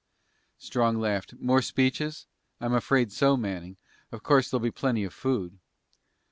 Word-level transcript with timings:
Strong 0.57 0.97
laughed. 0.97 1.35
"More 1.39 1.61
speeches? 1.61 2.25
I'm 2.59 2.73
afraid 2.73 3.11
so, 3.11 3.37
Manning. 3.37 3.77
Of 4.11 4.23
course 4.23 4.49
there'll 4.49 4.59
be 4.63 4.71
plenty 4.71 5.03
of 5.03 5.13
food." 5.13 5.59